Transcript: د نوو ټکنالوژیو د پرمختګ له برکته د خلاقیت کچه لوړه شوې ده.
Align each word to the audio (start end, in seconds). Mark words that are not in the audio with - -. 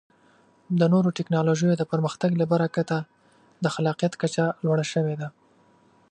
د 0.79 0.81
نوو 0.91 1.09
ټکنالوژیو 1.17 1.71
د 1.79 1.83
پرمختګ 1.91 2.31
له 2.41 2.45
برکته 2.53 2.97
د 3.63 3.65
خلاقیت 3.75 4.13
کچه 4.21 4.45
لوړه 4.65 4.85
شوې 4.93 5.15
ده. 5.21 5.27